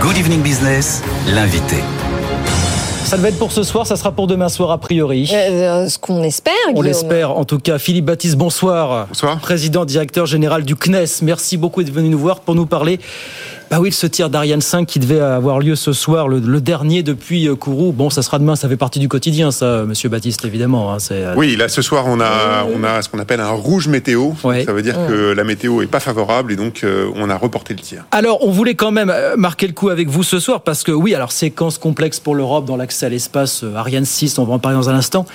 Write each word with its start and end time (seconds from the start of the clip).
Good 0.00 0.16
Evening 0.16 0.40
Business, 0.40 1.02
l'invité. 1.26 1.76
Ça 3.04 3.18
devait 3.18 3.28
être 3.28 3.38
pour 3.38 3.52
ce 3.52 3.62
soir, 3.62 3.86
ça 3.86 3.96
sera 3.96 4.12
pour 4.12 4.26
demain 4.26 4.48
soir 4.48 4.70
a 4.70 4.78
priori. 4.78 5.30
Euh, 5.30 5.90
ce 5.90 5.98
qu'on 5.98 6.22
espère. 6.22 6.54
On 6.74 6.80
l'espère 6.80 7.36
en 7.36 7.44
tout 7.44 7.58
cas. 7.58 7.78
Philippe 7.78 8.06
Baptiste, 8.06 8.36
bonsoir. 8.36 9.08
Bonsoir. 9.08 9.38
Président 9.40 9.84
directeur 9.84 10.24
général 10.24 10.64
du 10.64 10.74
CNES. 10.74 11.20
Merci 11.20 11.58
beaucoup 11.58 11.82
d'être 11.82 11.92
venu 11.92 12.08
nous 12.08 12.18
voir 12.18 12.40
pour 12.40 12.54
nous 12.54 12.64
parler. 12.64 12.98
Bah 13.70 13.78
oui, 13.78 13.92
ce 13.92 14.08
tir 14.08 14.30
d'Ariane 14.30 14.60
5 14.60 14.84
qui 14.84 14.98
devait 14.98 15.20
avoir 15.20 15.60
lieu 15.60 15.76
ce 15.76 15.92
soir, 15.92 16.26
le, 16.26 16.40
le 16.40 16.60
dernier 16.60 17.04
depuis 17.04 17.46
euh, 17.46 17.54
Kourou. 17.54 17.92
Bon, 17.92 18.10
ça 18.10 18.20
sera 18.20 18.40
demain, 18.40 18.56
ça 18.56 18.68
fait 18.68 18.76
partie 18.76 18.98
du 18.98 19.06
quotidien, 19.06 19.52
ça, 19.52 19.84
Monsieur 19.84 20.08
Baptiste, 20.08 20.44
évidemment. 20.44 20.92
hein, 20.92 20.98
c'est, 20.98 21.24
euh, 21.24 21.34
Oui, 21.36 21.54
là 21.54 21.68
ce 21.68 21.80
soir 21.80 22.06
on 22.08 22.20
a 22.20 22.64
on 22.74 22.82
a 22.82 23.00
ce 23.00 23.08
qu'on 23.08 23.20
appelle 23.20 23.38
un 23.38 23.50
rouge 23.52 23.86
météo. 23.86 24.30
Ouais. 24.42 24.64
Ça 24.64 24.72
veut 24.72 24.82
dire 24.82 24.96
que 25.06 25.32
la 25.32 25.44
météo 25.44 25.82
est 25.82 25.86
pas 25.86 26.00
favorable 26.00 26.50
et 26.50 26.56
donc 26.56 26.80
euh, 26.82 27.12
on 27.14 27.30
a 27.30 27.36
reporté 27.36 27.72
le 27.74 27.78
tir. 27.80 28.04
Alors, 28.10 28.44
on 28.44 28.50
voulait 28.50 28.74
quand 28.74 28.90
même 28.90 29.14
marquer 29.36 29.68
le 29.68 29.72
coup 29.72 29.88
avec 29.88 30.08
vous 30.08 30.24
ce 30.24 30.40
soir 30.40 30.62
parce 30.62 30.82
que 30.82 30.90
oui, 30.90 31.14
alors 31.14 31.30
séquence 31.30 31.78
complexe 31.78 32.18
pour 32.18 32.34
l'Europe 32.34 32.64
dans 32.64 32.76
l'accès 32.76 33.06
à 33.06 33.08
l'espace, 33.08 33.64
Ariane 33.76 34.04
6, 34.04 34.40
on 34.40 34.44
va 34.46 34.54
en 34.54 34.58
parler 34.58 34.78
dans 34.78 34.90
un 34.90 34.94
instant. 34.96 35.26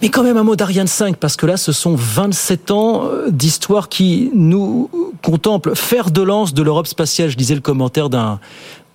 Mais 0.00 0.08
quand 0.08 0.22
même 0.22 0.36
un 0.38 0.44
mot 0.44 0.56
d'Ariane 0.56 0.86
5 0.86 1.16
parce 1.16 1.36
que 1.36 1.44
là, 1.44 1.58
ce 1.58 1.72
sont 1.72 1.96
27 1.96 2.70
ans 2.70 3.10
d'histoire 3.28 3.88
qui 3.90 4.30
nous 4.32 4.88
contemplent 5.22 5.74
faire 5.76 6.10
de 6.10 6.22
lance 6.22 6.54
de 6.54 6.62
l'Europe 6.62 6.86
spatiale. 6.86 7.30
Je 7.30 7.36
disais 7.36 7.54
le 7.54 7.60
commentaire 7.60 8.08
d'un 8.10 8.40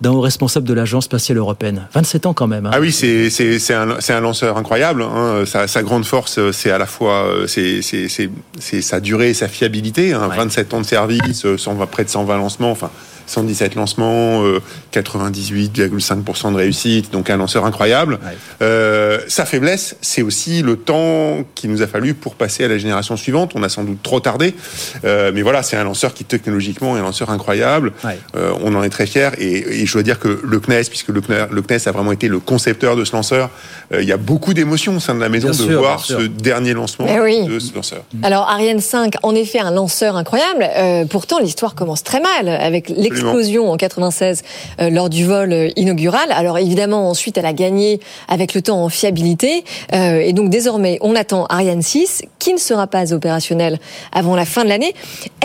d'un 0.02 0.12
haut 0.12 0.20
responsable 0.22 0.68
de 0.68 0.74
l'agence 0.74 1.06
spatiale 1.06 1.38
européenne. 1.38 1.88
27 1.94 2.26
ans 2.26 2.34
quand 2.34 2.48
même. 2.48 2.66
hein. 2.66 2.72
Ah 2.74 2.82
oui, 2.82 2.92
c'est 2.92 3.30
c'est 3.30 3.74
un 3.74 3.98
un 4.10 4.20
lanceur 4.20 4.58
incroyable. 4.58 5.02
Hein. 5.02 5.44
Sa, 5.46 5.68
sa 5.68 5.82
grande 5.82 6.04
force, 6.04 6.40
c'est 6.52 6.72
à 6.72 6.78
la 6.78 6.86
fois 6.86 7.26
c'est 7.48 7.82
sa 8.82 9.00
durée 9.00 9.30
et 9.30 9.34
sa 9.34 9.48
fiabilité. 9.48 10.12
Hein. 10.14 10.28
Ouais. 10.30 10.36
27 10.36 10.74
ans 10.74 10.82
de 10.82 10.86
service, 10.86 11.46
euh, 11.46 11.58
120 11.58 11.86
près 11.88 12.04
de 12.04 12.10
120 12.10 12.38
lancements, 12.38 12.72
enfin 12.72 12.90
117 13.28 13.76
lancements, 13.76 14.44
euh, 14.44 14.60
98,5% 14.92 16.52
de 16.52 16.58
réussite. 16.58 17.12
Donc 17.12 17.30
un 17.30 17.38
lanceur 17.38 17.66
incroyable. 17.66 18.14
Ouais. 18.24 18.38
Euh, 18.62 19.20
sa 19.28 19.46
faiblesse, 19.46 19.96
c'est 20.02 20.22
aussi 20.22 20.62
le 20.62 20.78
temps 20.78 21.38
qu'il 21.56 21.72
nous 21.72 21.82
a 21.82 21.88
fallu 21.88 22.14
pour 22.14 22.36
passer 22.36 22.64
à 22.64 22.68
la 22.68 22.78
génération 22.78 23.16
suivante. 23.18 23.52
On 23.56 23.64
a 23.64 23.70
sans 23.70 23.84
doute 23.84 24.02
trop 24.04 24.20
tardé, 24.20 24.54
Euh, 25.06 25.32
mais 25.34 25.42
voilà, 25.42 25.64
c'est 25.64 25.76
un 25.78 25.84
lanceur 25.84 26.14
qui 26.14 26.24
technologiquement 26.24 26.96
est 26.96 27.00
un 27.00 27.04
lanceur 27.04 27.30
incroyable. 27.30 27.94
Ouais. 28.04 28.18
Euh, 28.36 28.54
on 28.64 28.74
en 28.76 28.84
est 28.84 28.90
très 28.90 29.06
fiers 29.06 29.30
et, 29.38 29.82
et 29.82 29.86
je 29.86 29.94
dois 29.94 30.04
dire 30.04 30.20
que 30.20 30.40
le 30.44 30.60
CNES, 30.60 30.86
puisque 30.90 31.10
le 31.10 31.22
CNES, 31.22 31.48
le 31.52 31.62
CNES 31.62 31.88
a 31.88 31.92
vraiment 31.92 32.12
été 32.12 32.28
le 32.28 32.40
concepteur 32.40 32.96
de 32.96 33.04
ce 33.06 33.14
lanceur, 33.16 33.50
euh, 33.94 34.02
il 34.02 34.08
y 34.08 34.12
a 34.12 34.18
beaucoup 34.18 34.54
d'émotions 34.54 34.96
au 34.98 35.00
sein 35.00 35.16
de 35.16 35.20
la 35.20 35.30
maison 35.30 35.50
Bien 35.50 35.58
de 35.60 35.64
sûr, 35.70 35.80
voir 35.80 36.00
ce 36.06 36.22
dernier 36.28 36.74
lancement 36.74 37.06
Eh 37.10 37.20
oui. 37.20 37.46
de 37.48 37.60
ce 37.60 37.74
lanceur. 37.76 38.04
Alors 38.24 38.50
Ariane 38.50 38.80
5, 38.80 39.16
en 39.24 39.36
effet, 39.36 39.60
un 39.60 39.72
lanceur 39.72 40.16
incroyable. 40.16 40.68
Euh, 40.76 41.06
pourtant, 41.06 41.40
l'histoire 41.40 41.76
commence 41.76 42.04
très 42.04 42.20
mal 42.22 42.48
avec 42.48 42.90
l'explosion 42.90 43.13
en 43.22 43.78
96 43.78 44.42
euh, 44.82 44.90
lors 44.90 45.10
du 45.10 45.26
vol 45.26 45.52
euh, 45.54 45.70
inaugural. 45.76 46.32
Alors 46.32 46.58
évidemment, 46.58 47.10
ensuite, 47.10 47.38
elle 47.38 47.46
a 47.46 47.54
gagné 47.54 48.00
avec 48.28 48.54
le 48.54 48.62
temps 48.62 48.84
en 48.84 48.90
fiabilité. 48.90 49.64
Euh, 49.94 50.20
et 50.20 50.34
donc 50.34 50.50
désormais, 50.50 50.98
on 51.02 51.16
attend 51.16 51.46
Ariane 51.48 51.82
6, 51.82 52.24
qui 52.40 52.54
ne 52.54 52.58
sera 52.60 52.88
pas 52.88 53.14
opérationnelle 53.14 53.80
avant 54.12 54.36
la 54.36 54.46
fin 54.46 54.64
de 54.64 54.70
l'année. 54.70 54.94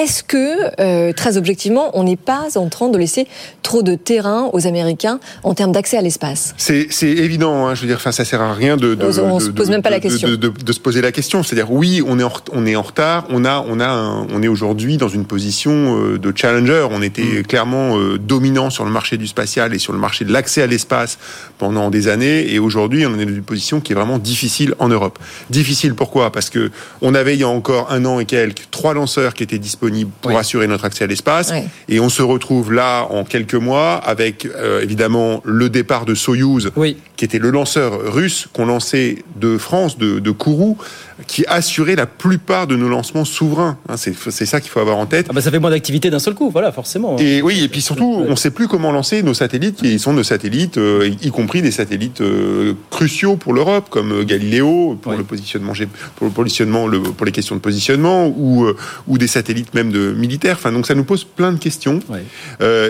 Est-ce 0.00 0.22
que, 0.22 0.70
euh, 0.80 1.12
très 1.12 1.36
objectivement, 1.36 1.90
on 1.94 2.04
n'est 2.04 2.16
pas 2.16 2.46
en 2.56 2.68
train 2.68 2.88
de 2.88 2.98
laisser 2.98 3.26
trop 3.62 3.82
de 3.82 3.94
terrain 3.94 4.50
aux 4.52 4.66
Américains 4.66 5.20
en 5.42 5.54
termes 5.54 5.72
d'accès 5.72 5.96
à 5.96 6.02
l'espace? 6.02 6.54
C'est 6.56 6.88
évident, 7.02 7.66
hein, 7.66 7.74
je 7.74 7.82
veux 7.82 7.86
dire, 7.86 7.96
enfin, 7.96 8.12
ça 8.12 8.24
sert 8.24 8.40
à 8.40 8.52
rien 8.54 8.76
de, 8.76 8.94
de, 8.94 9.04
On 9.20 9.38
de- 9.38 9.42
se 9.42 9.46
de- 9.48 9.52
pose 9.52 9.70
même 9.70 9.82
pas 9.82 9.90
la 9.90 9.98
de- 9.98 10.02
question. 10.02 10.28
de, 10.28 10.36
de- 10.36 10.48
de 10.48 10.72
se 10.72 10.80
poser 10.80 11.00
la 11.00 11.12
question. 11.12 11.42
C'est-à-dire, 11.42 11.70
oui, 11.72 12.02
on 12.06 12.18
est 12.18 12.22
en, 12.22 12.28
ret- 12.28 12.40
on 12.52 12.66
est 12.66 12.76
en 12.76 12.82
retard, 12.82 13.26
on 13.30 13.44
a, 13.44 13.64
on 13.68 13.80
a, 13.80 13.86
un- 13.88 14.26
on 14.32 14.42
est 14.42 14.48
aujourd'hui 14.48 14.96
dans 14.96 15.08
une 15.08 15.24
position 15.24 16.16
de 16.16 16.32
challenger. 16.34 16.86
On 16.90 17.02
était 17.02 17.22
Mm. 17.22 17.42
clairement 17.42 17.57
euh, 17.66 18.18
dominant 18.18 18.70
sur 18.70 18.84
le 18.84 18.90
marché 18.90 19.16
du 19.16 19.26
spatial 19.26 19.74
et 19.74 19.78
sur 19.78 19.92
le 19.92 19.98
marché 19.98 20.24
de 20.24 20.32
l'accès 20.32 20.62
à 20.62 20.66
l'espace 20.66 21.18
pendant 21.58 21.90
des 21.90 22.08
années, 22.08 22.52
et 22.52 22.58
aujourd'hui, 22.58 23.04
on 23.06 23.18
est 23.18 23.24
dans 23.24 23.32
une 23.32 23.42
position 23.42 23.80
qui 23.80 23.92
est 23.92 23.94
vraiment 23.94 24.18
difficile 24.18 24.74
en 24.78 24.88
Europe. 24.88 25.18
Difficile 25.50 25.94
pourquoi? 25.94 26.30
Parce 26.30 26.50
que 26.50 26.70
on 27.00 27.14
avait 27.14 27.34
il 27.34 27.40
y 27.40 27.44
a 27.44 27.48
encore 27.48 27.90
un 27.90 28.04
an 28.04 28.20
et 28.20 28.24
quelques 28.26 28.70
trois 28.70 28.94
lanceurs 28.94 29.34
qui 29.34 29.42
étaient 29.42 29.58
disponibles 29.58 30.10
pour 30.20 30.30
Oui. 30.32 30.36
assurer 30.36 30.66
notre 30.66 30.84
accès 30.84 31.04
à 31.04 31.06
l'espace, 31.06 31.52
et 31.88 32.00
on 32.00 32.08
se 32.08 32.22
retrouve 32.22 32.72
là 32.72 33.04
en 33.10 33.24
quelques 33.24 33.54
mois 33.54 33.94
avec 33.96 34.46
euh, 34.46 34.80
évidemment 34.82 35.40
le 35.44 35.68
départ 35.68 36.04
de 36.04 36.14
Soyouz 36.14 36.70
Oui. 36.76 36.96
qui 37.16 37.24
était 37.24 37.38
le 37.38 37.50
lanceur 37.50 38.12
russe 38.12 38.48
qu'on 38.52 38.66
lançait 38.66 39.24
de 39.36 39.58
France, 39.58 39.98
de, 39.98 40.18
de 40.20 40.30
Kourou, 40.30 40.78
qui 41.26 41.44
assurait 41.46 41.96
la 41.96 42.06
plupart 42.06 42.66
de 42.66 42.76
nos 42.76 42.88
lancements 42.88 43.24
souverains. 43.24 43.76
Hein, 43.88 43.96
c'est 43.96 44.46
ça 44.46 44.60
qu'il 44.60 44.70
faut 44.70 44.80
avoir 44.80 44.96
en 44.98 45.06
tête. 45.06 45.26
Ah 45.28 45.32
bah, 45.32 45.40
ça 45.40 45.50
fait 45.50 45.58
moins 45.58 45.70
d'activité 45.70 46.10
d'un 46.10 46.18
seul 46.20 46.34
coup, 46.34 46.48
voilà, 46.50 46.70
forcément. 46.72 47.16
Et 47.18 47.42
oui, 47.42 47.62
et 47.64 47.68
puis 47.68 47.80
surtout, 47.80 48.24
on 48.26 48.30
ne 48.30 48.36
sait 48.36 48.50
plus 48.50 48.68
comment 48.68 48.92
lancer 48.92 49.22
nos 49.22 49.34
satellites, 49.34 49.76
qui 49.82 49.98
sont 49.98 50.12
nos 50.12 50.22
satellites, 50.22 50.78
euh, 50.78 51.10
y 51.22 51.30
compris 51.30 51.60
des 51.62 51.72
satellites 51.72 52.20
euh, 52.20 52.74
cruciaux 52.90 53.36
pour 53.36 53.52
l'Europe, 53.52 53.88
comme 53.90 54.12
euh, 54.12 54.24
Galileo 54.24 54.96
pour 55.02 55.12
Oui. 55.12 55.18
le 55.18 55.24
positionnement, 55.24 55.72
pour 56.16 56.26
le 56.26 56.32
positionnement, 56.32 56.86
le- 56.86 57.00
pour 57.02 57.26
les 57.26 57.32
questions 57.32 57.56
de 57.56 57.60
positionnement, 57.60 58.26
ou 58.28 58.64
euh, 58.64 58.76
ou 59.08 59.18
des 59.18 59.26
satellites 59.26 59.74
même 59.74 59.90
de 59.90 60.12
militaires. 60.12 60.56
Enfin, 60.58 60.72
donc 60.72 60.86
ça 60.86 60.94
nous 60.94 61.04
pose 61.04 61.24
plein 61.24 61.52
de 61.52 61.58
questions. 61.58 62.00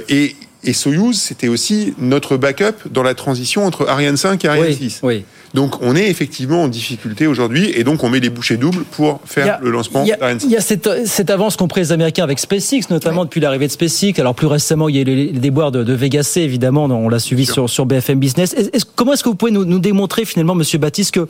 Et 0.09 0.37
et 0.65 0.73
Soyouz, 0.73 1.15
c'était 1.17 1.47
aussi 1.47 1.95
notre 1.99 2.37
backup 2.37 2.89
dans 2.91 3.05
la 3.05 3.15
transition 3.15 3.65
entre 3.65 3.87
Ariane 3.89 4.17
5 4.17 4.45
et 4.45 4.49
Ariane 4.49 4.67
Oui, 4.67 4.75
6. 4.75 5.01
oui. 5.05 5.25
Donc 5.55 5.81
on 5.83 5.97
est 5.97 6.09
effectivement 6.11 6.63
en 6.65 6.69
difficulté 6.69 7.27
aujourd'hui 7.27 7.71
et 7.75 7.83
donc 7.85 8.05
on 8.05 8.09
met 8.11 8.21
les 8.21 8.29
bouchées 8.31 8.57
doubles 8.57 8.85
pour 8.91 9.21
faire 9.25 9.55
a- 9.55 9.61
le 9.63 9.71
lancement 9.71 10.03
Il 10.05 10.09
y 10.09 10.13
a, 10.13 10.17
d'Ariane 10.17 10.41
6. 10.41 10.47
il 10.47 10.53
y 10.53 10.57
a 10.57 10.61
cette, 10.61 11.07
cette 11.07 11.31
avance 11.31 11.57
qu'ont 11.57 11.69
pris 11.69 11.81
les 11.81 11.93
Américains 11.93 12.25
avec 12.25 12.39
SpaceX, 12.39 12.83
notamment 12.91 13.25
depuis 13.25 13.41
l'arrivée 13.41 13.67
de 13.67 13.73
SpaceX. 13.73 14.19
Alors 14.21 14.35
plus 14.35 14.47
récemment, 14.47 14.89
il 14.89 14.97
y 14.97 14.99
a 14.99 15.03
eu 15.03 15.05
les, 15.05 15.15
les 15.33 15.39
déboires 15.41 15.73
de, 15.73 15.83
de 15.85 15.93
Vega 15.95 16.23
C, 16.23 16.43
évidemment, 16.43 16.85
on 16.85 17.09
l'a 17.09 17.19
suivi 17.19 17.47
sur, 17.47 17.69
sur 17.71 17.87
BFM 17.87 18.19
Business. 18.19 18.53
Est- 18.55 18.85
comment 18.95 19.15
est-ce 19.15 19.25
que 19.25 19.29
vous 19.31 19.35
pouvez 19.37 19.53
nous, 19.53 19.65
nous 19.65 19.79
démontrer 19.79 20.25
finalement, 20.25 20.55
Monsieur 20.55 20.79
Baptiste, 20.79 21.13
que 21.15 21.29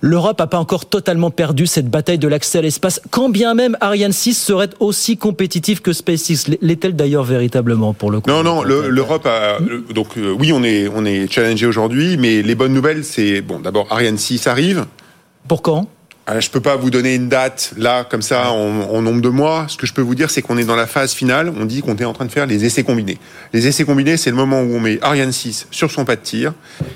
l'Europe 0.00 0.38
n'a 0.38 0.46
pas 0.46 0.58
encore 0.58 0.86
totalement 0.86 1.30
perdu 1.30 1.66
cette 1.66 1.88
bataille 1.88 2.18
de 2.18 2.28
l'accès 2.28 2.58
à 2.58 2.62
l'espace, 2.62 3.00
quand 3.10 3.28
bien 3.28 3.54
même 3.54 3.76
Ariane 3.80 4.12
6 4.12 4.34
serait 4.34 4.70
aussi 4.80 5.16
compétitif 5.16 5.80
que 5.80 5.92
SpaceX 5.92 6.56
L'est-elle 6.60 6.94
d'ailleurs 6.96 7.24
véritablement 7.24 7.94
pour 7.94 8.10
le 8.10 8.20
coup? 8.20 8.30
Non, 8.30 8.42
non, 8.42 8.62
le- 8.62 8.88
l'Europe 8.88 9.26
a 9.26 9.58
donc 9.94 10.16
euh, 10.16 10.34
oui, 10.38 10.52
on 10.52 10.62
est 10.62 10.88
on 10.94 11.04
est 11.04 11.30
challengé 11.30 11.66
aujourd'hui, 11.66 12.16
mais 12.16 12.42
les 12.42 12.54
bonnes 12.54 12.72
nouvelles, 12.74 13.04
c'est 13.04 13.40
bon. 13.40 13.58
D'abord, 13.60 13.86
Ariane 13.90 14.18
6 14.18 14.46
arrive. 14.46 14.86
Pour 15.48 15.62
quand? 15.62 15.88
Je 16.40 16.50
peux 16.50 16.60
pas 16.60 16.76
vous 16.76 16.90
donner 16.90 17.14
une 17.14 17.28
date 17.28 17.72
là 17.78 18.04
comme 18.04 18.20
ça 18.20 18.50
en, 18.50 18.80
en 18.82 19.00
nombre 19.00 19.22
de 19.22 19.30
mois. 19.30 19.64
Ce 19.68 19.78
que 19.78 19.86
je 19.86 19.94
peux 19.94 20.02
vous 20.02 20.14
dire, 20.14 20.30
c'est 20.30 20.42
qu'on 20.42 20.58
est 20.58 20.64
dans 20.64 20.76
la 20.76 20.86
phase 20.86 21.12
finale. 21.12 21.50
On 21.58 21.64
dit 21.64 21.80
qu'on 21.80 21.96
est 21.96 22.04
en 22.04 22.12
train 22.12 22.26
de 22.26 22.30
faire 22.30 22.46
les 22.46 22.66
essais 22.66 22.84
combinés. 22.84 23.18
Les 23.54 23.66
essais 23.66 23.84
combinés, 23.84 24.18
c'est 24.18 24.28
le 24.28 24.36
moment 24.36 24.60
où 24.60 24.74
on 24.74 24.80
met 24.80 24.98
Ariane 25.00 25.32
6 25.32 25.68
sur 25.70 25.90
son 25.90 26.04
pas 26.04 26.16
de 26.16 26.20
tir 26.20 26.52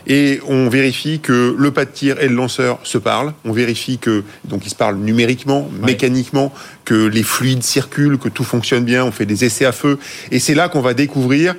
et 0.06 0.41
on 0.47 0.69
vérifie 0.69 1.21
que 1.21 1.56
le 1.59 1.71
pas 1.71 1.87
de 1.87 1.91
tir 1.91 2.21
et 2.21 2.28
le 2.28 2.34
lanceur 2.34 2.78
se 2.82 2.98
parlent. 2.98 3.32
On 3.47 3.53
vérifie 3.53 3.97
que 3.97 4.22
donc 4.44 4.66
ils 4.66 4.71
se 4.71 4.75
parlent 4.75 4.97
numériquement, 4.98 5.69
mécaniquement, 5.82 6.53
que 6.84 7.06
les 7.06 7.22
fluides 7.22 7.62
circulent, 7.62 8.19
que 8.19 8.28
tout 8.28 8.44
fonctionne 8.44 8.84
bien. 8.84 9.04
On 9.04 9.12
fait 9.12 9.26
des 9.26 9.44
essais 9.44 9.65
à 9.65 9.72
feu 9.72 9.98
et 10.31 10.41
c'est 10.41 10.54
là 10.54 10.69
qu'on 10.69 10.82
va 10.82 10.92
découvrir 10.92 11.54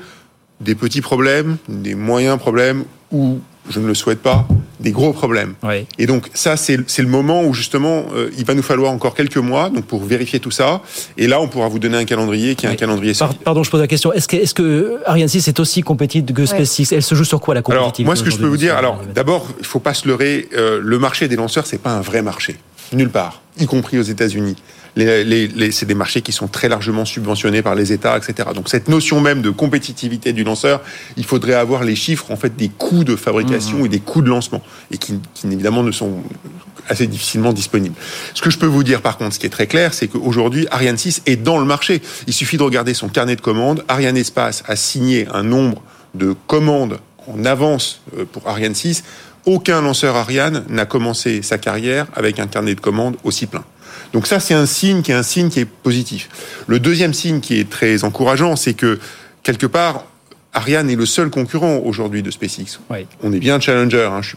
des 0.62 0.75
petits 0.75 1.01
problèmes, 1.01 1.57
des 1.67 1.95
moyens 1.95 2.38
problèmes 2.38 2.83
ou 3.12 3.39
je 3.69 3.79
ne 3.79 3.88
le 3.88 3.94
souhaite 3.94 4.22
pas, 4.22 4.47
des 4.79 4.91
gros 4.91 5.13
problèmes. 5.13 5.53
Oui. 5.63 5.85
Et 5.97 6.06
donc 6.06 6.29
ça, 6.34 6.57
c'est 6.57 6.78
c'est 6.88 7.01
le 7.01 7.07
moment 7.07 7.44
où 7.44 7.53
justement, 7.53 8.06
euh, 8.13 8.29
il 8.38 8.46
va 8.46 8.53
nous 8.53 8.62
falloir 8.63 8.91
encore 8.91 9.16
quelques 9.16 9.38
mois 9.38 9.69
donc 9.69 9.85
pour 9.85 10.03
vérifier 10.03 10.40
tout 10.40 10.51
ça. 10.51 10.81
Et 11.18 11.28
là, 11.28 11.40
on 11.40 11.47
pourra 11.47 11.68
vous 11.69 11.79
donner 11.79 11.97
un 11.97 12.06
calendrier 12.06 12.56
qui 12.56 12.66
est 12.66 12.69
un 12.69 12.75
calendrier 12.75 13.13
Par-. 13.13 13.35
Pardon, 13.35 13.63
je 13.63 13.72
pose 13.72 13.81
la 13.81 13.88
question. 13.88 14.12
Est-ce 14.12 14.28
que, 14.28 14.53
que 14.53 15.00
Ariane 15.06 15.28
6 15.29 15.47
est 15.47 15.59
aussi 15.59 15.81
compétitive 15.81 16.35
que 16.35 16.46
SpaceX 16.46 16.91
Elle 16.91 17.03
se 17.03 17.16
joue 17.16 17.24
sur 17.24 17.40
quoi 17.40 17.53
la 17.53 17.59
Alors, 17.66 17.84
compétitivité 17.85 18.06
moi, 18.06 18.16
ce 18.16 18.24
que 18.24 18.31
je 18.31 18.38
peux 18.38 18.47
vous 18.47 18.57
dire, 18.57 18.75
alors, 18.75 19.01
d'abord, 19.13 19.47
il 19.59 19.66
faut 19.66 19.80
pas 19.80 19.94
se 19.94 20.07
leurrer. 20.07 20.50
euh, 20.57 20.80
le 20.81 21.00
marché 21.00 21.28
des 21.28 21.35
lanceurs, 21.35 21.66
c'est 21.66 21.78
pas 21.81 21.91
un 21.91 22.01
vrai 22.01 22.22
marché, 22.22 22.57
nulle 22.91 23.09
part, 23.09 23.41
y 23.59 23.66
compris 23.66 23.97
aux 23.97 24.03
États-Unis. 24.03 24.56
Les, 24.95 25.23
les, 25.23 25.47
les- 25.47 25.71
c'est 25.71 25.87
des 25.87 25.95
marchés 25.95 26.21
qui 26.21 26.31
sont 26.31 26.47
très 26.47 26.69
largement 26.69 27.03
subventionnés 27.03 27.63
par 27.63 27.73
les 27.73 27.91
États, 27.93 28.15
etc. 28.17 28.49
Donc 28.53 28.69
cette 28.69 28.87
notion 28.89 29.21
même 29.21 29.41
de 29.41 29.49
compétitivité 29.49 30.33
du 30.33 30.43
lanceur, 30.43 30.81
il 31.17 31.25
faudrait 31.25 31.56
avoir 31.56 31.83
les 31.83 31.95
chiffres 31.95 32.29
en 32.29 32.35
fait 32.35 32.56
des 32.56 32.69
coûts 32.69 33.03
de 33.03 33.15
fabrication 33.15 33.85
et 33.85 33.89
des 33.89 34.00
coûts 34.00 34.21
de 34.21 34.29
lancement, 34.29 34.62
et 34.91 34.97
qui, 35.00 35.19
qui 35.33 35.47
évidemment 35.47 35.81
ne 35.81 35.91
sont 35.91 36.21
assez 36.89 37.07
difficilement 37.07 37.53
disponibles. 37.53 37.95
Ce 38.35 38.41
que 38.44 38.50
je 38.51 38.59
peux 38.59 38.68
vous 38.68 38.83
dire 38.83 39.01
par 39.01 39.18
contre, 39.18 39.33
ce 39.33 39.39
qui 39.39 39.47
est 39.47 39.50
très 39.50 39.68
clair, 39.68 39.94
c'est 39.95 40.07
qu'aujourd'hui 40.07 40.68
Ariane 40.69 40.97
6 40.97 41.23
est 41.25 41.38
dans 41.38 41.57
le 41.57 41.65
marché. 41.65 42.01
Il 42.27 42.33
suffit 42.33 42.57
de 42.57 42.63
regarder 42.63 42.94
son 42.94 43.07
carnet 43.09 43.35
de 43.35 43.41
commandes. 43.41 43.83
Ariane 43.88 44.18
Espace 44.18 44.63
a 44.68 44.75
signé 44.75 45.27
un 45.33 45.41
nombre 45.44 45.81
de 46.13 46.35
commandes 46.45 47.00
en 47.27 47.45
avance 47.45 48.01
euh, 48.18 48.25
pour 48.31 48.47
Ariane 48.47 48.75
6. 48.75 49.03
Aucun 49.45 49.81
lanceur 49.81 50.15
Ariane 50.15 50.65
n'a 50.69 50.85
commencé 50.85 51.41
sa 51.41 51.57
carrière 51.57 52.06
avec 52.15 52.39
un 52.39 52.47
carnet 52.47 52.75
de 52.75 52.79
commandes 52.81 53.15
aussi 53.23 53.45
plein. 53.47 53.63
Donc 54.13 54.28
ça, 54.28 54.40
c'est 54.40 54.54
un 54.54 54.66
signe 54.66 55.01
qui 55.01 55.12
est 55.12 55.16
un 55.16 55.24
signe 55.24 55.50
qui 55.50 55.60
est 55.60 55.66
positif. 55.66 56.30
Le 56.68 56.80
deuxième 56.80 57.13
signe 57.13 57.40
qui 57.40 57.60
est 57.60 57.69
très 57.69 58.04
encourageant, 58.04 58.56
c'est 58.56 58.74
que 58.74 59.00
quelque 59.44 59.66
part, 59.66 60.06
Ariane 60.53 60.89
est 60.89 60.95
le 60.95 61.05
seul 61.05 61.29
concurrent 61.29 61.81
aujourd'hui 61.83 62.21
de 62.21 62.29
SpaceX. 62.29 62.79
On 63.23 63.33
est 63.33 63.39
bien 63.39 63.59
Challenger, 63.59 64.09
hein, 64.11 64.21
je, 64.21 64.35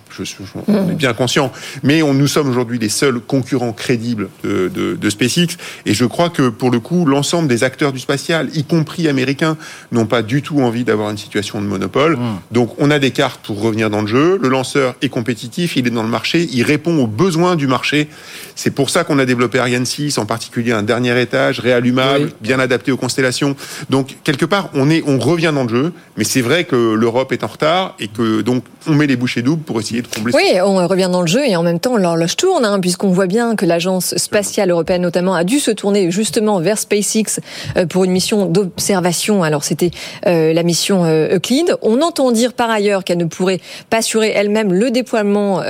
on 0.67 0.91
est 0.91 0.95
bien 0.95 1.13
conscient, 1.13 1.53
mais 1.83 2.03
on, 2.03 2.15
nous 2.15 2.27
sommes 2.27 2.49
aujourd'hui 2.49 2.79
les 2.79 2.89
seuls 2.89 3.21
concurrents 3.21 3.73
crédibles 3.73 4.29
de, 4.43 4.69
de, 4.69 5.11
SpaceX. 5.11 5.57
Et 5.85 5.93
je 5.93 6.05
crois 6.07 6.31
que 6.31 6.49
pour 6.49 6.71
le 6.71 6.81
coup, 6.81 7.05
l'ensemble 7.05 7.49
des 7.49 7.65
acteurs 7.65 7.93
du 7.93 7.99
spatial, 7.99 8.49
y 8.55 8.65
compris 8.65 9.09
américains, 9.09 9.59
n'ont 9.93 10.07
pas 10.07 10.23
du 10.23 10.41
tout 10.41 10.61
envie 10.61 10.85
d'avoir 10.85 11.11
une 11.11 11.19
situation 11.19 11.61
de 11.61 11.67
monopole. 11.67 12.17
Mmh. 12.17 12.39
Donc 12.51 12.75
on 12.79 12.91
a 12.91 12.99
des 12.99 13.11
cartes 13.11 13.41
pour 13.45 13.61
revenir 13.61 13.91
dans 13.91 14.01
le 14.01 14.07
jeu. 14.07 14.39
Le 14.41 14.49
lanceur 14.49 14.95
est 15.03 15.11
compétitif, 15.11 15.77
il 15.77 15.87
est 15.87 15.91
dans 15.91 16.03
le 16.03 16.09
marché, 16.09 16.49
il 16.53 16.63
répond 16.63 16.97
aux 16.99 17.07
besoins 17.07 17.57
du 17.57 17.67
marché. 17.67 18.09
C'est 18.55 18.71
pour 18.71 18.89
ça 18.89 19.05
qu'on 19.05 19.19
a 19.19 19.27
développé 19.27 19.59
Ariane 19.59 19.85
6, 19.85 20.17
en 20.17 20.25
particulier 20.25 20.73
un 20.73 20.83
dernier 20.83 21.21
étage 21.21 21.61
réallumable, 21.61 22.33
bien 22.41 22.59
adapté 22.59 22.91
aux 22.91 22.97
constellations. 22.97 23.55
Donc 23.91 24.17
quelque 24.25 24.47
part, 24.47 24.71
on 24.73 24.89
est, 24.89 25.03
on 25.07 25.19
revient 25.19 25.53
dans 25.55 25.65
le 25.65 25.69
jeu, 25.69 25.93
mais 26.17 26.25
c'est 26.25 26.41
vrai 26.41 26.65
que 26.65 26.95
l'Europe 26.95 27.33
est 27.33 27.45
en 27.45 27.49
retard 27.49 27.95
et 28.01 28.09
que 28.09 28.41
donc 28.41 28.65
on 28.87 28.95
met 28.95 29.07
les 29.07 29.17
bouchées 29.17 29.43
doubles 29.43 29.63
pour 29.63 29.81
essayer 29.81 30.03
de 30.03 30.07
combler. 30.07 30.33
Oui, 30.35 30.61
on 30.65 30.87
revient 30.87 31.09
dans 31.11 31.21
le 31.21 31.27
jeu 31.27 31.45
et 31.47 31.57
en 31.57 31.63
même 31.63 31.81
temps 31.81 31.97
l'horloge 31.97 32.37
tourne, 32.37 32.65
hein, 32.65 32.81
puisqu'on 32.81 33.11
voit 33.11 33.27
bien 33.27 33.57
que 33.57 33.67
l'agence 33.67 34.17
spatiale 34.17 34.71
européenne 34.71 35.03
notamment 35.03 35.35
a 35.35 35.45
dû 35.45 35.61
se 35.61 35.71
tourner 35.71 36.11
justement 36.11 36.61
vers 36.61 36.79
SpaceX 36.79 37.41
euh, 37.77 37.87
pour 37.87 38.05
une 38.05 38.13
mission 38.13 38.47
d'observation. 38.47 39.43
Alors 39.43 39.65
c'était 39.65 39.91
euh, 40.27 40.53
la 40.53 40.63
mission 40.63 41.05
euh, 41.05 41.37
Euclid. 41.37 41.77
On 41.83 42.01
entend 42.01 42.33
dire 42.33 42.53
par 42.53 42.71
ailleurs 42.71 43.05
qu'elle 43.05 43.19
ne 43.19 43.25
pourrait 43.27 43.61
pas 43.91 43.99
assurer 43.99 44.31
elle-même 44.31 44.73
le 44.73 44.91
déploiement 44.91 45.63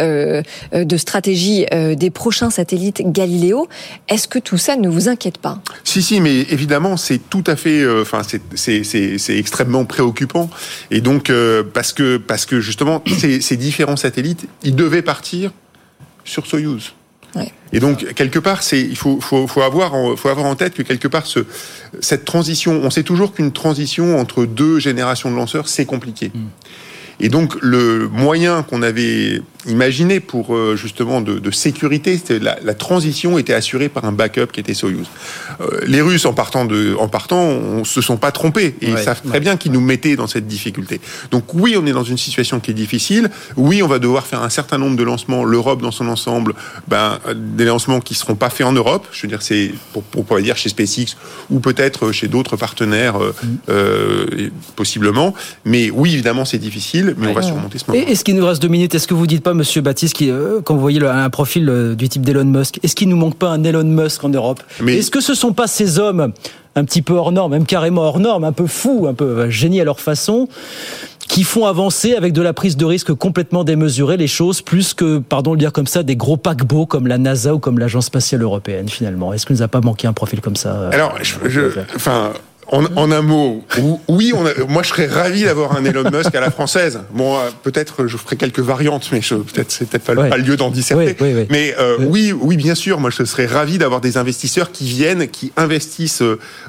de 0.72 0.96
stratégie 0.96 1.66
des 1.96 2.10
prochains 2.10 2.50
satellites 2.50 3.02
Galileo. 3.04 3.68
Est-ce 4.08 4.28
que 4.28 4.38
tout 4.38 4.58
ça 4.58 4.76
ne 4.76 4.88
vous 4.88 5.08
inquiète 5.08 5.38
pas? 5.38 5.58
Si, 5.84 6.02
si, 6.02 6.20
mais 6.20 6.40
évidemment 6.50 6.96
c'est 6.96 7.18
tout 7.30 7.44
à 7.46 7.56
fait, 7.56 7.84
enfin 8.00 8.22
c'est 8.54 9.38
extrêmement 9.38 9.84
préoccupant 9.84 10.25
et 10.90 11.00
donc 11.00 11.32
parce 11.72 11.92
que 11.92 12.16
parce 12.16 12.46
que 12.46 12.60
justement 12.60 13.02
ces, 13.18 13.56
différents 13.56 13.96
satellites, 13.96 14.46
ils 14.62 14.74
devaient 14.74 15.02
partir 15.02 15.52
sur 16.24 16.46
Soyuz. 16.46 16.92
Et 17.72 17.80
donc 17.80 18.14
quelque 18.14 18.38
part, 18.38 18.62
c'est 18.62 18.80
il 18.80 18.96
faut, 18.96 19.20
faut, 19.20 19.60
avoir 19.60 19.94
en, 19.94 20.16
faut 20.16 20.28
avoir 20.28 20.46
en 20.46 20.54
tête 20.54 20.74
que 20.74 20.82
quelque 20.82 21.08
part 21.08 21.26
ce, 21.26 21.40
cette 22.00 22.24
transition, 22.24 22.80
on 22.82 22.90
sait 22.90 23.02
toujours 23.02 23.34
qu'une 23.34 23.52
transition 23.52 24.18
entre 24.18 24.46
deux 24.46 24.78
générations 24.78 25.30
de 25.30 25.36
lanceurs, 25.36 25.68
c'est 25.68 25.84
compliqué. 25.84 26.30
Mm. 26.32 26.46
Et 27.20 27.28
donc 27.28 27.56
le 27.60 28.08
moyen 28.08 28.62
qu'on 28.62 28.82
avait 28.82 29.42
imaginé 29.66 30.20
pour 30.20 30.54
euh, 30.54 30.76
justement 30.76 31.20
de, 31.20 31.38
de 31.38 31.50
sécurité, 31.50 32.20
la, 32.40 32.58
la, 32.62 32.74
transition 32.74 33.38
était 33.38 33.54
assurée 33.54 33.88
par 33.88 34.04
un 34.04 34.12
backup 34.12 34.46
qui 34.52 34.60
était 34.60 34.74
Soyuz. 34.74 35.06
Euh, 35.60 35.80
les 35.86 36.00
Russes 36.00 36.24
en 36.26 36.32
partant 36.32 36.64
de, 36.64 36.94
en 36.98 37.08
partant, 37.08 37.42
on 37.42 37.84
se 37.84 38.00
sont 38.00 38.16
pas 38.16 38.32
trompés 38.32 38.76
et 38.80 38.90
ils 38.90 38.98
savent 38.98 39.22
très 39.22 39.40
bien 39.40 39.56
qu'ils 39.56 39.72
nous 39.72 39.80
mettaient 39.80 40.16
dans 40.16 40.26
cette 40.26 40.46
difficulté. 40.46 41.00
Donc 41.30 41.54
oui, 41.54 41.76
on 41.78 41.86
est 41.86 41.92
dans 41.92 42.04
une 42.04 42.18
situation 42.18 42.60
qui 42.60 42.70
est 42.70 42.74
difficile. 42.74 43.30
Oui, 43.56 43.82
on 43.82 43.88
va 43.88 43.98
devoir 43.98 44.26
faire 44.26 44.42
un 44.42 44.50
certain 44.50 44.78
nombre 44.78 44.96
de 44.96 45.02
lancements. 45.02 45.44
L'Europe 45.44 45.82
dans 45.82 45.90
son 45.90 46.08
ensemble, 46.08 46.54
ben 46.88 47.18
des 47.34 47.64
lancements 47.64 48.00
qui 48.00 48.14
seront 48.14 48.34
pas 48.34 48.50
faits 48.50 48.66
en 48.66 48.72
Europe. 48.72 49.06
Je 49.12 49.22
veux 49.22 49.28
dire, 49.28 49.42
c'est 49.42 49.72
pour, 49.92 50.02
pour, 50.02 50.40
dire 50.40 50.56
chez 50.56 50.68
SpaceX 50.68 51.16
ou 51.50 51.60
peut-être 51.60 52.12
chez 52.12 52.28
d'autres 52.28 52.56
partenaires 52.56 53.16
euh, 53.16 53.34
mm. 53.42 53.56
euh, 53.68 54.50
possiblement. 54.76 55.34
Mais 55.64 55.90
oui, 55.90 56.12
évidemment, 56.14 56.44
c'est 56.44 56.58
difficile 56.58 57.14
mais 57.16 57.28
on 57.28 57.32
va 57.32 57.42
surmonter 57.42 57.78
ce 57.78 57.84
moment. 57.90 58.06
Est-ce 58.06 58.24
qu'il 58.24 58.36
nous 58.36 58.46
reste 58.46 58.62
deux 58.62 58.68
minutes? 58.68 58.94
Est-ce 58.94 59.06
que 59.06 59.14
vous 59.14 59.26
dites 59.26 59.42
pas, 59.42 59.54
Monsieur 59.56 59.80
Baptiste, 59.80 60.14
qui, 60.14 60.30
euh, 60.30 60.60
quand 60.62 60.74
vous 60.74 60.80
voyez 60.80 61.04
un 61.04 61.30
profil 61.30 61.68
euh, 61.68 61.94
du 61.94 62.08
type 62.08 62.22
d'Elon 62.22 62.44
Musk, 62.44 62.78
est-ce 62.82 62.94
qu'il 62.94 63.08
nous 63.08 63.16
manque 63.16 63.36
pas 63.36 63.48
un 63.48 63.64
Elon 63.64 63.84
Musk 63.84 64.22
en 64.24 64.28
Europe? 64.28 64.62
Est-ce 64.86 65.10
que 65.10 65.20
ce 65.20 65.34
sont 65.34 65.52
pas 65.52 65.66
ces 65.66 65.98
hommes 65.98 66.32
un 66.76 66.84
petit 66.84 67.02
peu 67.02 67.14
hors 67.14 67.32
norme, 67.32 67.52
même 67.52 67.66
carrément 67.66 68.02
hors 68.02 68.20
norme, 68.20 68.44
un 68.44 68.52
peu 68.52 68.66
fous, 68.66 69.06
un 69.08 69.14
peu 69.14 69.24
euh, 69.24 69.50
génies 69.50 69.80
à 69.80 69.84
leur 69.84 69.98
façon, 69.98 70.46
qui 71.26 71.42
font 71.42 71.66
avancer 71.66 72.14
avec 72.14 72.32
de 72.32 72.42
la 72.42 72.52
prise 72.52 72.76
de 72.76 72.84
risque 72.84 73.12
complètement 73.14 73.64
démesurée 73.64 74.16
les 74.16 74.26
choses, 74.26 74.60
plus 74.60 74.94
que, 74.94 75.18
pardon 75.18 75.52
de 75.52 75.56
le 75.56 75.60
dire 75.60 75.72
comme 75.72 75.86
ça, 75.86 76.02
des 76.02 76.16
gros 76.16 76.36
paquebots 76.36 76.86
comme 76.86 77.06
la 77.06 77.18
NASA 77.18 77.54
ou 77.54 77.58
comme 77.58 77.78
l'Agence 77.78 78.06
spatiale 78.06 78.42
européenne 78.42 78.88
finalement? 78.88 79.32
Est-ce 79.32 79.46
qu'il 79.46 79.56
nous 79.56 79.62
a 79.62 79.68
pas 79.68 79.80
manqué 79.80 80.06
un 80.06 80.12
profil 80.12 80.40
comme 80.40 80.56
ça 80.56 80.90
Alors, 80.92 81.16
je, 81.22 81.70
enfin, 81.94 82.32
en, 82.68 83.10
un 83.12 83.22
mot, 83.22 83.64
oui, 84.08 84.32
on 84.34 84.44
moi 84.68 84.82
je 84.82 84.88
serais 84.88 85.06
ravi 85.06 85.44
d'avoir 85.44 85.76
un 85.76 85.84
Elon 85.84 86.10
Musk 86.10 86.34
à 86.34 86.40
la 86.40 86.50
française. 86.50 87.00
Bon, 87.12 87.36
euh, 87.36 87.50
peut-être 87.62 88.06
je 88.06 88.16
ferai 88.16 88.36
quelques 88.36 88.60
variantes, 88.60 89.08
mais 89.12 89.20
peut-être 89.20 89.70
c'est 89.70 89.88
peut-être 89.88 90.04
pas, 90.04 90.36
le 90.36 90.42
lieu 90.42 90.56
d'en 90.56 90.70
disserter. 90.70 91.16
mais 91.48 91.74
euh, 91.78 91.96
oui, 92.00 92.32
oui, 92.32 92.56
bien 92.56 92.74
sûr, 92.74 92.98
moi 92.98 93.10
je 93.10 93.24
serais 93.24 93.46
ravi 93.46 93.78
d'avoir 93.78 94.00
des 94.00 94.16
investisseurs 94.16 94.72
qui 94.72 94.84
viennent, 94.86 95.28
qui 95.28 95.52
investissent 95.56 96.22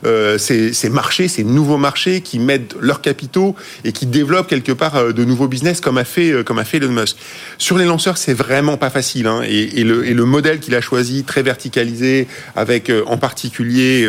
euh, 0.05 0.37
ces, 0.37 0.73
ces, 0.73 0.89
marchés, 0.89 1.27
ces 1.27 1.43
nouveaux 1.43 1.77
marchés, 1.77 2.21
qui 2.21 2.37
mettent 2.37 2.75
leurs 2.79 3.01
capitaux 3.01 3.55
et 3.83 3.91
qui 3.91 4.05
développent 4.05 4.47
quelque 4.47 4.71
part 4.71 5.13
de 5.13 5.25
nouveaux 5.25 5.47
business, 5.47 5.81
comme 5.81 5.97
a 5.97 6.05
fait 6.05 6.43
comme 6.45 6.59
a 6.59 6.63
fait 6.63 6.77
Elon 6.77 6.91
Musk. 6.91 7.17
Sur 7.57 7.77
les 7.77 7.85
lanceurs, 7.85 8.17
c'est 8.17 8.33
vraiment 8.33 8.77
pas 8.77 8.91
facile, 8.91 9.25
hein, 9.25 9.41
et, 9.47 9.79
et, 9.79 9.83
le, 9.83 10.05
et, 10.07 10.13
le, 10.13 10.25
modèle 10.25 10.59
qu'il 10.59 10.75
a 10.75 10.81
choisi, 10.81 11.23
très 11.23 11.41
verticalisé, 11.41 12.27
avec 12.55 12.91
en 13.07 13.17
particulier 13.17 14.07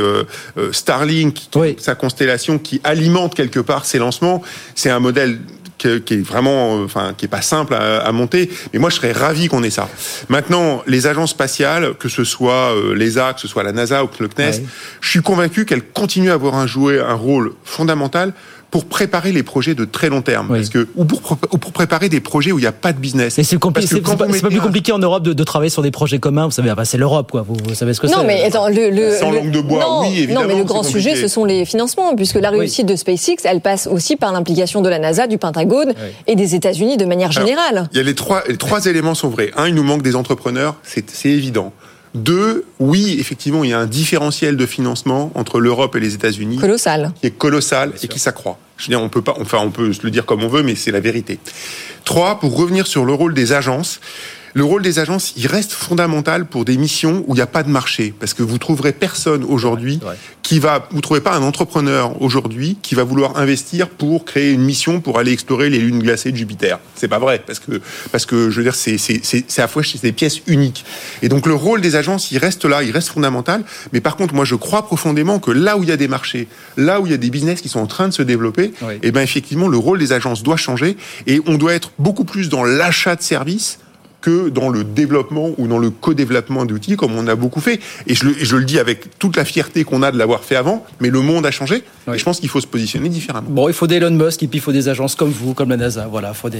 Starlink. 0.72 1.48
Sa 1.80 1.94
constellation 1.94 2.58
qui 2.58 2.80
alimente 2.84 3.34
quelque 3.34 3.60
part 3.60 3.84
ses 3.84 3.98
lancements. 3.98 4.42
C'est 4.74 4.90
un 4.90 5.00
modèle 5.00 5.38
qui 5.78 5.86
est 5.86 6.22
vraiment, 6.22 6.74
enfin, 6.82 7.14
qui 7.16 7.26
est 7.26 7.28
pas 7.28 7.42
simple 7.42 7.74
à, 7.74 8.10
monter. 8.12 8.50
Mais 8.72 8.78
moi, 8.78 8.90
je 8.90 8.96
serais 8.96 9.12
ravi 9.12 9.48
qu'on 9.48 9.62
ait 9.62 9.70
ça. 9.70 9.88
Maintenant, 10.28 10.82
les 10.86 11.06
agences 11.06 11.30
spatiales, 11.30 11.94
que 11.94 12.08
ce 12.08 12.24
soit 12.24 12.74
euh, 12.74 12.94
l'ESA, 12.94 13.32
que 13.34 13.40
ce 13.40 13.48
soit 13.48 13.62
la 13.62 13.72
NASA 13.72 14.04
ou 14.04 14.08
le 14.18 14.28
CNES, 14.28 14.64
je 15.00 15.08
suis 15.08 15.22
convaincu 15.22 15.64
qu'elles 15.64 15.84
continuent 15.84 16.30
à 16.30 16.34
avoir 16.34 16.56
un 16.56 16.66
jouer 16.66 17.00
un 17.00 17.14
rôle 17.14 17.52
fondamental 17.64 18.32
pour 18.70 18.84
préparer 18.84 19.32
les 19.32 19.42
projets 19.42 19.74
de 19.74 19.84
très 19.84 20.10
long 20.10 20.20
terme. 20.20 20.48
Parce 20.48 20.68
que, 20.68 20.88
ou 20.96 21.04
pour, 21.04 21.20
pour, 21.38 21.72
préparer 21.72 22.08
des 22.08 22.20
projets 22.20 22.52
où 22.52 22.58
il 22.58 22.62
n'y 22.62 22.68
a 22.68 22.72
pas 22.72 22.92
de 22.92 22.98
business. 22.98 23.38
Et 23.38 23.42
c'est 23.42 23.58
pas, 23.58 23.70
plus 23.70 24.60
compliqué 24.60 24.92
en 24.92 24.98
Europe 24.98 25.22
de, 25.22 25.32
de, 25.32 25.44
travailler 25.44 25.70
sur 25.70 25.82
des 25.82 25.90
projets 25.90 26.18
communs. 26.18 26.46
Vous 26.46 26.50
savez, 26.50 26.72
c'est 26.84 26.98
l'Europe, 26.98 27.30
quoi. 27.30 27.44
Vous, 27.46 27.74
savez 27.74 27.94
ce 27.94 28.00
que 28.00 28.08
c'est. 28.08 28.16
Non, 28.16 28.24
mais 28.24 28.44
attends, 28.44 28.68
le, 28.68 28.90
le, 28.90 29.16
Sans 29.16 29.30
langue 29.30 29.50
de 29.50 29.60
bois, 29.60 29.80
non, 29.80 30.00
oui, 30.02 30.18
évidemment. 30.18 30.42
Non, 30.42 30.48
mais 30.48 30.56
le 30.58 30.64
grand 30.64 30.82
sujet, 30.82 31.16
ce 31.16 31.28
sont 31.28 31.44
les 31.44 31.64
financements, 31.64 32.14
puisque 32.14 32.36
la 32.36 32.50
réussite 32.50 32.86
de 32.86 32.96
SpaceX, 32.96 33.36
elle 33.44 33.60
passe 33.60 33.86
aussi 33.86 34.16
par 34.16 34.32
l'implication 34.32 34.82
de 34.82 34.88
la 34.88 34.98
NASA, 34.98 35.26
du 35.26 35.38
Pentagone 35.38 35.94
et 36.26 36.36
des 36.36 36.54
États-Unis 36.54 36.96
de 36.96 37.04
manière 37.04 37.32
générale. 37.32 37.88
il 37.92 37.96
y 37.96 38.00
a 38.00 38.04
les 38.04 38.14
trois, 38.14 38.42
les 38.48 38.56
trois 38.56 38.86
éléments 38.86 39.14
sont 39.14 39.28
vrais. 39.28 39.50
Un, 39.56 39.68
il 39.68 39.74
nous 39.74 39.82
manque 39.82 40.02
des 40.02 40.16
entrepreneurs, 40.16 40.76
c'est 40.82 41.26
évident. 41.26 41.72
Deux, 42.14 42.64
oui, 42.78 43.16
effectivement, 43.18 43.64
il 43.64 43.70
y 43.70 43.72
a 43.72 43.78
un 43.78 43.86
différentiel 43.86 44.56
de 44.56 44.66
financement 44.66 45.30
entre 45.34 45.60
l'Europe 45.60 45.94
et 45.96 46.00
les 46.00 46.14
États-Unis. 46.14 46.56
Colossal. 46.56 47.12
Qui 47.20 47.26
est 47.26 47.30
colossal 47.30 47.92
et 48.02 48.08
qui 48.08 48.18
s'accroît. 48.18 48.58
Je 48.76 48.84
veux 48.84 48.90
dire, 48.90 49.02
on 49.02 49.08
peut 49.08 49.22
pas, 49.22 49.34
enfin, 49.40 49.58
on 49.60 49.70
peut 49.70 49.92
se 49.92 50.02
le 50.02 50.10
dire 50.10 50.24
comme 50.24 50.42
on 50.42 50.48
veut, 50.48 50.62
mais 50.62 50.74
c'est 50.74 50.92
la 50.92 51.00
vérité. 51.00 51.38
Trois, 52.04 52.38
pour 52.38 52.56
revenir 52.56 52.86
sur 52.86 53.04
le 53.04 53.12
rôle 53.12 53.34
des 53.34 53.52
agences, 53.52 54.00
le 54.54 54.64
rôle 54.64 54.82
des 54.82 54.98
agences, 54.98 55.32
il 55.36 55.46
reste 55.46 55.72
fondamental 55.72 56.46
pour 56.46 56.64
des 56.64 56.76
missions 56.76 57.24
où 57.26 57.34
il 57.34 57.36
n'y 57.36 57.42
a 57.42 57.46
pas 57.46 57.62
de 57.62 57.70
marché. 57.70 58.14
Parce 58.18 58.34
que 58.34 58.42
vous 58.42 58.58
trouverez 58.58 58.92
personne 58.92 59.44
aujourd'hui 59.44 60.00
qui 60.42 60.58
va, 60.58 60.88
vous 60.90 61.00
trouvez 61.00 61.20
pas 61.20 61.34
un 61.34 61.42
entrepreneur 61.42 62.20
aujourd'hui 62.22 62.78
qui 62.80 62.94
va 62.94 63.04
vouloir 63.04 63.36
investir 63.36 63.88
pour 63.88 64.24
créer 64.24 64.52
une 64.52 64.62
mission 64.62 65.00
pour 65.00 65.18
aller 65.18 65.32
explorer 65.32 65.68
les 65.68 65.78
lunes 65.78 65.98
glacées 65.98 66.32
de 66.32 66.36
Jupiter. 66.36 66.78
C'est 66.94 67.08
pas 67.08 67.18
vrai. 67.18 67.42
Parce 67.46 67.58
que, 67.58 67.80
parce 68.12 68.26
que, 68.26 68.50
je 68.50 68.56
veux 68.56 68.62
dire, 68.62 68.74
c'est, 68.74 68.98
c'est, 68.98 69.20
c'est, 69.22 69.62
à 69.62 69.68
fois 69.68 69.82
des 70.02 70.12
pièces 70.12 70.40
uniques. 70.46 70.84
Et 71.22 71.28
donc, 71.28 71.46
le 71.46 71.54
rôle 71.54 71.80
des 71.80 71.96
agences, 71.96 72.30
il 72.30 72.38
reste 72.38 72.64
là, 72.64 72.82
il 72.82 72.90
reste 72.90 73.08
fondamental. 73.08 73.64
Mais 73.92 74.00
par 74.00 74.16
contre, 74.16 74.34
moi, 74.34 74.44
je 74.44 74.54
crois 74.54 74.86
profondément 74.86 75.38
que 75.38 75.50
là 75.50 75.76
où 75.76 75.82
il 75.82 75.88
y 75.88 75.92
a 75.92 75.96
des 75.96 76.08
marchés, 76.08 76.48
là 76.76 77.00
où 77.00 77.06
il 77.06 77.10
y 77.10 77.14
a 77.14 77.18
des 77.18 77.30
business 77.30 77.60
qui 77.60 77.68
sont 77.68 77.80
en 77.80 77.86
train 77.86 78.08
de 78.08 78.14
se 78.14 78.22
développer, 78.22 78.72
et 78.82 78.98
eh 79.02 79.10
ben, 79.10 79.20
effectivement, 79.20 79.68
le 79.68 79.78
rôle 79.78 79.98
des 79.98 80.12
agences 80.12 80.42
doit 80.42 80.56
changer 80.56 80.96
et 81.26 81.40
on 81.46 81.56
doit 81.56 81.74
être 81.74 81.92
beaucoup 81.98 82.24
plus 82.24 82.48
dans 82.48 82.64
l'achat 82.64 83.16
de 83.16 83.22
services 83.22 83.78
que 84.20 84.48
dans 84.48 84.68
le 84.68 84.84
développement 84.84 85.50
ou 85.58 85.66
dans 85.68 85.78
le 85.78 85.90
co-développement 85.90 86.64
d'outils, 86.64 86.96
comme 86.96 87.14
on 87.16 87.26
a 87.28 87.34
beaucoup 87.36 87.60
fait. 87.60 87.80
Et 88.06 88.14
je, 88.14 88.26
je 88.40 88.56
le 88.56 88.64
dis 88.64 88.78
avec 88.78 89.18
toute 89.18 89.36
la 89.36 89.44
fierté 89.44 89.84
qu'on 89.84 90.02
a 90.02 90.10
de 90.10 90.18
l'avoir 90.18 90.44
fait 90.44 90.56
avant, 90.56 90.84
mais 91.00 91.08
le 91.10 91.20
monde 91.20 91.46
a 91.46 91.50
changé, 91.50 91.84
et 92.12 92.18
je 92.18 92.24
pense 92.24 92.40
qu'il 92.40 92.48
faut 92.48 92.60
se 92.60 92.66
positionner 92.66 93.08
différemment. 93.08 93.48
Bon, 93.50 93.68
il 93.68 93.74
faut 93.74 93.86
des 93.86 93.96
Elon 93.96 94.10
Musk, 94.10 94.42
et 94.42 94.48
puis 94.48 94.58
il 94.58 94.62
faut 94.62 94.72
des 94.72 94.88
agences 94.88 95.14
comme 95.14 95.30
vous, 95.30 95.54
comme 95.54 95.70
la 95.70 95.76
NASA, 95.76 96.06
voilà, 96.10 96.30
il 96.30 96.34
faut 96.34 96.50
des, 96.50 96.58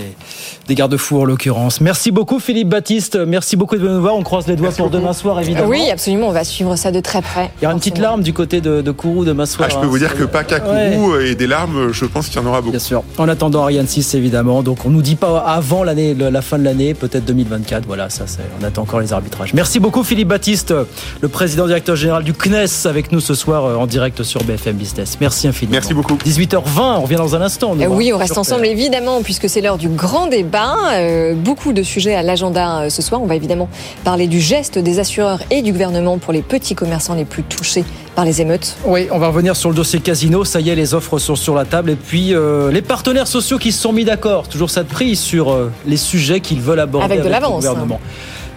des 0.66 0.74
garde-fous 0.74 1.20
en 1.20 1.24
l'occurrence. 1.24 1.80
Merci 1.80 2.10
beaucoup 2.10 2.38
Philippe 2.38 2.68
Baptiste, 2.68 3.16
merci 3.16 3.56
beaucoup 3.56 3.76
de 3.76 3.88
nous 3.88 4.00
voir, 4.00 4.16
on 4.16 4.22
croise 4.22 4.46
les 4.46 4.56
doigts 4.56 4.70
pour 4.70 4.90
demain 4.90 5.12
soir 5.12 5.40
évidemment. 5.40 5.68
Oui, 5.68 5.90
absolument, 5.90 6.28
on 6.28 6.32
va 6.32 6.44
suivre 6.44 6.76
ça 6.76 6.92
de 6.92 7.00
très 7.00 7.22
près. 7.22 7.50
Il 7.60 7.64
y 7.64 7.66
aura 7.66 7.74
une 7.74 7.80
petite 7.80 7.98
larme 7.98 8.22
du 8.22 8.32
côté 8.32 8.60
de, 8.60 8.80
de 8.82 8.90
Kourou 8.90 9.24
demain 9.24 9.46
soir. 9.46 9.68
Ah, 9.70 9.74
je 9.74 9.80
peux 9.80 9.86
vous 9.86 9.98
dire 9.98 10.14
que 10.16 10.24
pas 10.24 10.44
qu'à 10.44 10.60
Kourou, 10.60 11.16
et 11.16 11.34
des 11.34 11.46
larmes, 11.46 11.92
je 11.92 12.04
pense 12.04 12.28
qu'il 12.28 12.40
y 12.40 12.44
en 12.44 12.46
aura 12.46 12.60
beaucoup. 12.60 12.70
Bien 12.70 12.78
sûr, 12.78 13.02
en 13.18 13.28
attendant 13.28 13.62
Ariane 13.62 13.86
6 13.86 14.14
évidemment, 14.14 14.62
donc 14.62 14.86
on 14.86 14.90
nous 14.90 15.02
dit 15.02 15.16
pas 15.16 15.38
avant 15.40 15.82
l'année, 15.84 16.14
la 16.14 16.42
fin 16.42 16.58
de 16.58 16.64
l'année, 16.64 16.94
peut-être 16.94 17.24
2024, 17.48 17.86
voilà, 17.86 18.10
ça 18.10 18.24
on 18.60 18.64
attend 18.64 18.82
encore 18.82 19.00
les 19.00 19.12
arbitrages. 19.12 19.54
Merci 19.54 19.80
beaucoup 19.80 20.04
Philippe 20.04 20.28
Baptiste, 20.28 20.74
le 21.20 21.28
président 21.28 21.66
directeur 21.66 21.96
général 21.96 22.24
du 22.24 22.32
CNES, 22.32 22.86
avec 22.86 23.12
nous 23.12 23.20
ce 23.20 23.34
soir 23.34 23.64
euh, 23.64 23.76
en 23.76 23.86
direct 23.86 24.22
sur 24.22 24.42
BFM 24.44 24.76
Business. 24.76 25.18
Merci 25.20 25.48
infiniment. 25.48 25.72
Merci 25.74 25.94
beaucoup. 25.94 26.14
18h20, 26.14 26.80
on 26.80 27.00
revient 27.02 27.16
dans 27.16 27.34
un 27.34 27.42
instant. 27.42 27.74
Eh 27.80 27.86
oui, 27.86 28.12
on 28.12 28.18
reste 28.18 28.38
ensemble 28.38 28.66
évidemment 28.66 29.22
puisque 29.22 29.48
c'est 29.48 29.60
l'heure 29.60 29.78
du 29.78 29.88
grand 29.88 30.26
débat. 30.26 30.76
Euh, 30.92 31.34
beaucoup 31.34 31.72
de 31.72 31.82
sujets 31.82 32.14
à 32.14 32.22
l'agenda 32.22 32.82
euh, 32.82 32.90
ce 32.90 33.02
soir. 33.02 33.22
On 33.22 33.26
va 33.26 33.36
évidemment 33.36 33.68
parler 34.04 34.26
du 34.26 34.40
geste 34.40 34.78
des 34.78 34.98
assureurs 34.98 35.40
et 35.50 35.62
du 35.62 35.72
gouvernement 35.72 36.18
pour 36.18 36.32
les 36.32 36.42
petits 36.42 36.74
commerçants 36.74 37.14
les 37.14 37.24
plus 37.24 37.42
touchés 37.42 37.84
par 38.18 38.24
les 38.24 38.40
émeutes. 38.40 38.74
Oui, 38.84 39.06
on 39.12 39.20
va 39.20 39.28
revenir 39.28 39.54
sur 39.54 39.68
le 39.68 39.76
dossier 39.76 40.00
casino. 40.00 40.44
Ça 40.44 40.60
y 40.60 40.70
est, 40.70 40.74
les 40.74 40.92
offres 40.92 41.20
sont 41.20 41.36
sur 41.36 41.54
la 41.54 41.64
table. 41.64 41.90
Et 41.90 41.94
puis, 41.94 42.34
euh, 42.34 42.68
les 42.72 42.82
partenaires 42.82 43.28
sociaux 43.28 43.58
qui 43.58 43.70
se 43.70 43.80
sont 43.80 43.92
mis 43.92 44.04
d'accord. 44.04 44.48
Toujours 44.48 44.70
ça 44.70 44.82
de 44.82 44.88
prise 44.88 45.20
sur 45.20 45.52
euh, 45.52 45.70
les 45.86 45.96
sujets 45.96 46.40
qu'ils 46.40 46.60
veulent 46.60 46.80
aborder 46.80 47.04
avec, 47.04 47.20
de 47.20 47.24
le 47.26 47.30
l'avance. 47.30 47.64
gouvernement. 47.64 48.00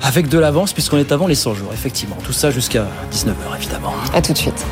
Avec 0.02 0.30
de 0.30 0.40
l'avance, 0.40 0.74
puisqu'on 0.74 0.98
est 0.98 1.12
avant 1.12 1.28
les 1.28 1.36
100 1.36 1.54
jours, 1.54 1.70
effectivement. 1.74 2.18
Tout 2.24 2.34
ça 2.34 2.50
jusqu'à 2.50 2.88
19h, 3.14 3.56
évidemment. 3.56 3.94
À 4.16 4.24
tout 4.24 4.34
de 4.34 4.38
suite. 4.40 4.66